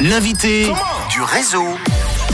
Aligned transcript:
L'invité 0.00 0.72
du 1.10 1.20
réseau. 1.20 1.76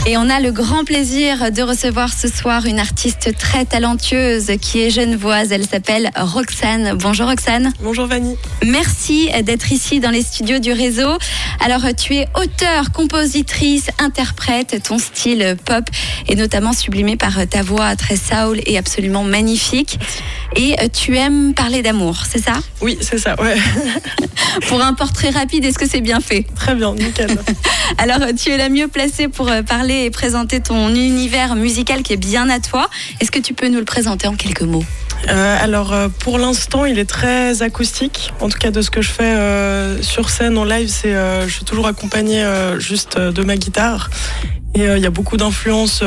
Et 0.09 0.15
on 0.15 0.29
a 0.29 0.39
le 0.39 0.53
grand 0.53 0.85
plaisir 0.85 1.51
de 1.51 1.61
recevoir 1.61 2.13
ce 2.13 2.29
soir 2.29 2.65
une 2.65 2.79
artiste 2.79 3.37
très 3.37 3.65
talentueuse 3.65 4.53
qui 4.61 4.79
est 4.79 4.89
genevoise. 4.89 5.51
Elle 5.51 5.67
s'appelle 5.67 6.11
Roxane. 6.15 6.93
Bonjour 6.97 7.27
Roxane. 7.27 7.73
Bonjour 7.81 8.07
Vanny. 8.07 8.37
Merci 8.65 9.29
d'être 9.43 9.69
ici 9.73 9.99
dans 9.99 10.09
les 10.09 10.21
studios 10.21 10.59
du 10.59 10.71
réseau. 10.71 11.17
Alors 11.59 11.81
tu 11.97 12.15
es 12.15 12.25
auteure, 12.41 12.93
compositrice, 12.93 13.89
interprète. 13.99 14.81
Ton 14.81 14.97
style 14.97 15.57
pop 15.65 15.83
est 16.29 16.35
notamment 16.35 16.71
sublimé 16.71 17.17
par 17.17 17.45
ta 17.45 17.61
voix 17.61 17.93
très 17.97 18.15
soul 18.15 18.61
et 18.65 18.77
absolument 18.77 19.25
magnifique. 19.25 19.99
Et 20.55 20.77
tu 20.89 21.17
aimes 21.17 21.53
parler 21.53 21.81
d'amour, 21.81 22.23
c'est 22.25 22.41
ça? 22.41 22.53
Oui, 22.81 22.97
c'est 23.01 23.17
ça, 23.17 23.35
ouais. 23.41 23.57
pour 24.67 24.81
un 24.81 24.93
portrait 24.93 25.29
rapide, 25.29 25.65
est-ce 25.65 25.77
que 25.77 25.87
c'est 25.87 26.01
bien 26.01 26.19
fait? 26.19 26.45
Très 26.55 26.73
bien, 26.75 26.95
nickel. 26.95 27.37
Alors, 27.97 28.19
tu 28.35 28.49
es 28.49 28.57
la 28.57 28.69
mieux 28.69 28.87
placée 28.87 29.27
pour 29.27 29.49
euh, 29.49 29.61
et 30.05 30.11
présenter 30.11 30.59
ton 30.59 30.89
univers 30.89 31.55
musical 31.55 32.03
qui 32.03 32.13
est 32.13 32.17
bien 32.17 32.49
à 32.49 32.59
toi. 32.59 32.89
Est-ce 33.19 33.31
que 33.31 33.39
tu 33.39 33.53
peux 33.53 33.67
nous 33.67 33.79
le 33.79 33.85
présenter 33.85 34.27
en 34.27 34.35
quelques 34.35 34.61
mots? 34.61 34.85
Euh, 35.29 35.57
alors 35.59 35.93
euh, 35.93 36.09
pour 36.19 36.37
l'instant 36.37 36.85
il 36.85 36.99
est 36.99 37.09
très 37.09 37.61
acoustique. 37.61 38.31
En 38.39 38.49
tout 38.49 38.57
cas 38.57 38.71
de 38.71 38.81
ce 38.81 38.89
que 38.89 39.01
je 39.01 39.09
fais 39.09 39.23
euh, 39.23 40.01
sur 40.01 40.29
scène 40.29 40.57
en 40.57 40.63
live, 40.63 40.87
c'est 40.87 41.13
je 41.13 41.51
suis 41.51 41.65
toujours 41.65 41.87
accompagnée 41.87 42.45
juste 42.77 43.17
de 43.17 43.43
ma 43.43 43.57
guitare. 43.57 44.09
Et 44.75 44.83
il 44.83 44.99
y 44.99 45.05
a 45.05 45.09
beaucoup 45.09 45.37
d'influences 45.37 46.03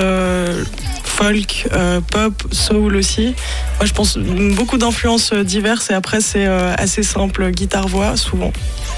folk, 1.20 1.68
pop, 2.10 2.42
soul 2.52 2.96
aussi. 2.96 3.34
Moi 3.78 3.84
je 3.84 3.92
pense 3.92 4.16
beaucoup 4.16 4.78
d'influences 4.78 5.32
diverses 5.32 5.90
et 5.90 5.94
après 5.94 6.20
c'est 6.20 6.46
assez 6.46 7.02
simple, 7.02 7.50
guitare-voix 7.50 8.16
souvent. 8.16 8.52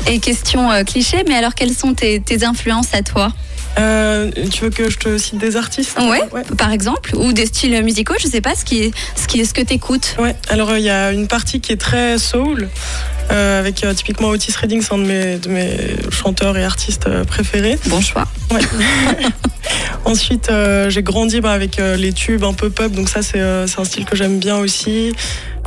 Et 0.07 0.19
question 0.19 0.69
cliché, 0.85 1.25
mais 1.29 1.35
alors 1.35 1.55
quelles 1.55 1.75
sont 1.75 1.95
tes, 1.95 2.21
tes 2.21 2.45
influences 2.45 2.95
à 2.95 3.03
toi? 3.03 3.33
Euh, 3.79 4.31
tu 4.51 4.65
veux 4.65 4.71
que 4.71 4.91
je 4.91 4.99
te 4.99 5.19
cite 5.19 5.39
des 5.39 5.57
artistes? 5.57 5.99
Ouais, 5.99 6.21
par 6.59 6.73
exemple, 6.73 7.15
ou 7.17 7.33
des 7.33 7.47
styles 7.47 7.83
musicaux, 7.83 8.15
je 8.21 8.27
sais 8.27 8.41
pas 8.41 8.55
ce 8.55 8.65
qui 8.65 8.83
est 8.83 8.91
ce 9.17 9.27
qui 9.27 9.41
est 9.41 9.45
ce 9.45 9.55
que 9.55 9.63
t'écoutes. 9.63 10.17
Ouais, 10.19 10.37
alors 10.49 10.77
il 10.77 10.85
y 10.85 10.91
a 10.91 11.13
une 11.13 11.27
partie 11.27 11.61
qui 11.61 11.73
est 11.73 11.81
très 11.81 12.19
soul. 12.19 12.69
Euh, 13.31 13.61
avec 13.61 13.83
euh, 13.85 13.95
typiquement 13.95 14.29
Otis 14.29 14.53
Redding, 14.61 14.83
c'est 14.83 14.93
un 14.93 14.99
de 14.99 15.05
mes, 15.05 15.39
de 15.39 15.49
mes 15.49 15.97
chanteurs 16.11 16.59
et 16.59 16.65
artistes 16.65 17.09
préférés. 17.25 17.79
Bon 17.87 18.01
choix. 18.01 18.27
Ouais. 18.51 18.61
Ensuite, 20.05 20.51
j'ai 20.89 21.03
grandi 21.03 21.41
bah, 21.41 21.53
avec 21.53 21.77
les 21.77 22.13
tubes 22.13 22.45
un 22.45 22.53
peu 22.53 22.71
pop, 22.71 22.93
donc 22.93 23.09
ça 23.09 23.23
c'est 23.23 23.41
un 23.41 23.85
style 23.85 24.05
que 24.05 24.17
j'aime 24.17 24.39
bien 24.39 24.57
aussi. 24.57 25.13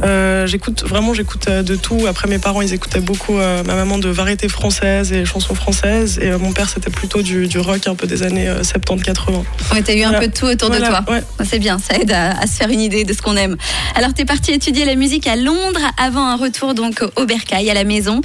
Euh, 0.03 0.45
j'écoute 0.45 0.83
vraiment, 0.83 1.14
j'écoute 1.14 1.47
euh, 1.47 1.64
de 1.64 1.75
tout. 1.75 2.05
Après, 2.08 2.28
mes 2.28 2.39
parents, 2.39 2.61
ils 2.61 2.73
écoutaient 2.73 3.00
beaucoup 3.00 3.38
euh, 3.38 3.63
ma 3.63 3.75
maman 3.75 3.97
de 3.97 4.09
variété 4.09 4.50
française 4.50 5.13
et 5.13 5.25
chansons 5.25 5.56
françaises, 5.56 6.19
et 6.22 6.31
mon 6.31 6.52
père, 6.52 6.69
c'était 6.69 6.89
plutôt 6.89 7.22
du, 7.22 7.47
rock 7.59 7.88
un 7.88 7.95
peu 7.95 8.08
des 8.08 8.23
années 8.23 8.47
70-80. 8.47 9.44
Ouais, 9.73 9.81
t'as 9.81 9.95
eu 9.95 10.03
un 10.03 10.13
peu 10.13 10.28
de 10.28 10.33
tout 10.33 10.45
autour 10.45 10.69
de 10.69 10.78
toi. 10.78 11.03
C'est 11.44 11.59
bien, 11.59 11.80
ça 11.80 11.97
aide 11.97 12.11
à, 12.11 12.45
se 12.47 12.53
faire 12.53 12.69
une 12.69 12.81
idée 12.81 13.03
de 13.03 13.13
ce 13.13 13.22
qu'on 13.22 13.36
aime. 13.36 13.56
Alors, 13.95 14.13
t'es 14.13 14.25
parti 14.25 14.52
étudier 14.52 14.86
la 14.86 14.95
musique 14.95 15.28
à 15.28 15.36
Londres 15.36 15.80
avant 15.97 16.25
un 16.25 16.36
retour 16.36 16.73
donc 16.73 17.03
au 17.16 17.25
Bercail, 17.25 17.69
à 17.69 17.73
la 17.73 17.83
maison, 17.83 18.22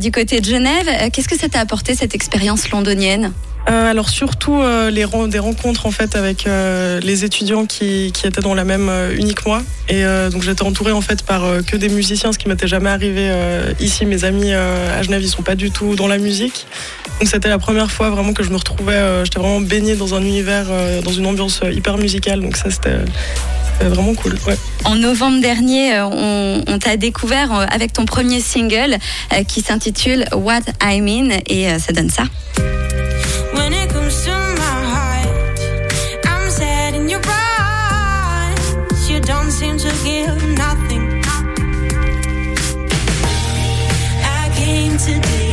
du 0.00 0.10
côté 0.10 0.40
de 0.40 0.44
Genève. 0.44 1.10
Qu'est-ce 1.12 1.28
que 1.28 1.38
ça 1.38 1.48
t'a 1.48 1.60
apporté 1.60 1.94
cette 1.94 2.14
expérience 2.14 2.70
londonienne? 2.70 3.32
Euh, 3.68 3.90
alors 3.90 4.08
surtout 4.08 4.54
euh, 4.54 4.90
les 4.90 5.06
des 5.28 5.38
rencontres 5.38 5.86
en 5.86 5.90
fait 5.90 6.14
avec 6.14 6.46
euh, 6.46 7.00
les 7.00 7.24
étudiants 7.24 7.66
qui, 7.66 8.12
qui, 8.12 8.26
étaient 8.26 8.40
dans 8.40 8.54
la 8.54 8.64
même 8.64 8.90
uni 9.16 9.34
que 9.34 9.42
moi. 9.46 9.62
Et 9.88 10.04
donc 10.32 10.42
j'étais 10.42 10.64
entourée 10.64 10.92
en 10.92 11.00
fait 11.00 11.22
par 11.22 11.42
que 11.64 11.76
des 11.76 11.88
musiciens 11.88 12.32
ce 12.32 12.38
qui 12.38 12.48
m'était 12.48 12.66
jamais 12.66 12.90
arrivé 12.90 13.30
ici. 13.78 14.04
Mes 14.04 14.24
amis 14.24 14.52
à 14.52 15.00
Genève 15.02 15.22
ils 15.22 15.28
sont 15.28 15.42
pas 15.42 15.54
du 15.54 15.70
tout 15.70 15.94
dans 15.94 16.08
la 16.08 16.18
musique. 16.18 16.66
Donc 17.20 17.28
c'était 17.28 17.48
la 17.48 17.58
première 17.58 17.90
fois 17.90 18.10
vraiment 18.10 18.32
que 18.32 18.42
je 18.42 18.50
me 18.50 18.56
retrouvais 18.56 19.24
j'étais 19.24 19.38
vraiment 19.38 19.60
baignée 19.60 19.94
dans 19.94 20.14
un 20.14 20.22
univers 20.22 20.66
dans 21.04 21.12
une 21.12 21.26
ambiance 21.26 21.60
hyper 21.70 21.98
musicale. 21.98 22.40
Donc 22.40 22.56
ça 22.56 22.70
c'était 22.70 22.96
vraiment 23.80 24.14
cool. 24.14 24.36
En 24.84 24.96
novembre 24.96 25.40
dernier, 25.40 26.00
on 26.00 26.78
t'a 26.80 26.96
découvert 26.96 27.52
avec 27.70 27.92
ton 27.92 28.06
premier 28.06 28.40
single 28.40 28.98
qui 29.46 29.60
s'intitule 29.60 30.24
What 30.32 30.62
I 30.82 31.00
Mean. 31.00 31.30
Et 31.46 31.78
ça 31.78 31.92
donne 31.92 32.10
ça. 32.10 32.24
came 44.76 44.98
today 44.98 45.45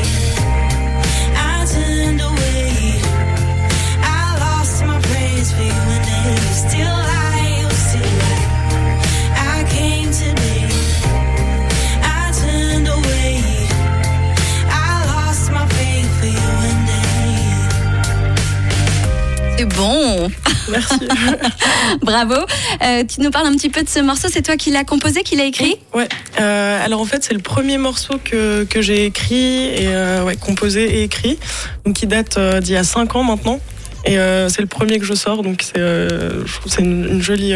bon. 19.66 20.30
Merci. 20.70 21.08
Bravo. 22.02 22.36
Euh, 22.82 23.04
tu 23.04 23.22
nous 23.22 23.32
parles 23.32 23.48
un 23.48 23.54
petit 23.54 23.70
peu 23.70 23.84
de 23.84 23.90
ce 23.90 24.00
morceau. 24.00 24.28
C'est 24.32 24.42
toi 24.42 24.58
qui 24.58 24.72
l'as 24.72 24.84
composé, 24.84 25.24
qui 25.24 25.36
l'a 25.36 25.46
écrit 25.46 25.76
Ouais. 25.94 26.08
Euh, 26.40 26.86
alors 26.86 27.02
en 27.02 27.06
fait, 27.06 27.24
c'est 27.24 27.34
le 27.34 27.40
premier 27.40 27.78
morceau 27.78 28.16
que, 28.24 28.64
que 28.64 28.82
j'ai 28.82 29.06
écrit 29.06 29.66
et 29.66 29.88
euh, 29.88 30.24
ouais, 30.24 30.36
composé 30.36 31.00
et 31.00 31.04
écrit. 31.04 31.38
Donc 31.86 31.96
qui 31.96 32.08
date 32.08 32.40
d'il 32.62 32.74
y 32.74 32.78
a 32.78 32.84
5 32.84 33.16
ans 33.16 33.24
maintenant. 33.24 33.60
Et 34.06 34.18
c'est 34.50 34.60
le 34.60 34.68
premier 34.68 35.00
que 35.00 35.06
je 35.06 35.14
sors. 35.14 35.44
Donc 35.44 35.62
c'est, 35.62 35.80
je 35.80 36.60
trouve 36.60 36.72
c'est 36.72 36.82
une, 36.82 37.22
jolie 37.22 37.54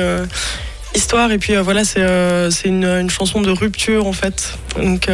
histoire. 0.98 1.32
Et 1.32 1.38
puis 1.38 1.56
voilà 1.56 1.84
c'est 1.84 2.06
c'est 2.52 2.68
une, 2.68 2.86
une, 2.86 3.10
chanson 3.10 3.42
de 3.42 3.52
rupture 3.52 4.06
en 4.06 4.14
fait. 4.14 4.58
Donc 4.76 5.08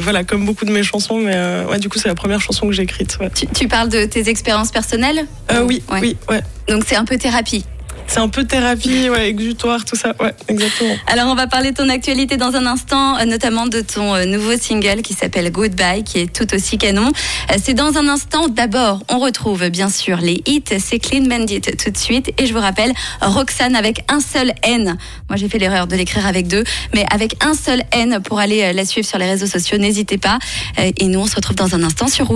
voilà 0.00 0.24
comme 0.24 0.44
beaucoup 0.44 0.64
de 0.64 0.70
mes 0.70 0.82
chansons 0.82 1.18
mais 1.18 1.64
ouais 1.70 1.78
du 1.78 1.88
coup 1.88 1.98
c'est 1.98 2.08
la 2.08 2.14
première 2.14 2.40
chanson 2.40 2.66
que 2.66 2.72
j'ai 2.72 2.82
écrite 2.82 3.18
tu, 3.34 3.46
tu, 3.46 3.68
parles 3.68 3.88
de 3.88 4.04
tes 4.04 4.28
expériences 4.28 4.70
personnelles? 4.70 5.26
Oui 5.66 5.82
oui 5.90 6.16
ouais. 6.30 6.42
Donc 6.68 6.84
c'est 6.86 6.96
un 6.96 7.04
peu 7.04 7.18
thérapie? 7.18 7.64
C'est 8.06 8.20
un 8.20 8.28
peu 8.28 8.44
thérapie, 8.44 9.08
exutoire, 9.24 9.84
tout 9.84 9.96
ça, 9.96 10.14
ouais, 10.20 10.34
exactement. 10.48 10.94
Alors 11.06 11.28
on 11.28 11.34
va 11.34 11.46
parler 11.46 11.72
de 11.72 11.76
ton 11.76 11.88
actualité 11.88 12.36
dans 12.36 12.54
un 12.54 12.66
instant, 12.66 13.18
euh, 13.18 13.24
notamment 13.24 13.66
de 13.66 13.80
ton 13.80 14.14
euh, 14.14 14.24
nouveau 14.24 14.56
single 14.56 15.02
qui 15.02 15.14
s'appelle 15.14 15.50
Goodbye, 15.50 16.04
qui 16.04 16.20
est 16.20 16.32
tout 16.32 16.54
aussi 16.54 16.78
canon. 16.78 17.08
Euh, 17.50 17.56
c'est 17.62 17.74
dans 17.74 17.96
un 17.96 18.06
instant. 18.08 18.48
D'abord, 18.48 19.00
on 19.08 19.18
retrouve 19.18 19.68
bien 19.68 19.88
sûr 19.88 20.18
les 20.18 20.42
hits, 20.46 20.62
c'est 20.78 20.98
Clean 20.98 21.22
Bandit 21.22 21.60
tout 21.60 21.90
de 21.90 21.96
suite. 21.96 22.32
Et 22.38 22.46
je 22.46 22.52
vous 22.52 22.60
rappelle, 22.60 22.92
Roxane 23.20 23.74
avec 23.74 24.04
un 24.08 24.20
seul 24.20 24.52
N. 24.62 24.96
Moi 25.28 25.36
j'ai 25.36 25.48
fait 25.48 25.58
l'erreur 25.58 25.86
de 25.86 25.96
l'écrire 25.96 26.26
avec 26.26 26.46
deux, 26.46 26.64
mais 26.94 27.04
avec 27.10 27.42
un 27.44 27.54
seul 27.54 27.82
N 27.90 28.20
pour 28.22 28.38
aller 28.38 28.72
la 28.72 28.84
suivre 28.84 29.06
sur 29.06 29.18
les 29.18 29.26
réseaux 29.26 29.46
sociaux, 29.46 29.78
n'hésitez 29.78 30.18
pas. 30.18 30.38
Et 30.78 31.06
nous 31.06 31.20
on 31.20 31.26
se 31.26 31.36
retrouve 31.36 31.56
dans 31.56 31.74
un 31.74 31.82
instant 31.82 32.06
sur 32.06 32.26
Rouge. 32.26 32.32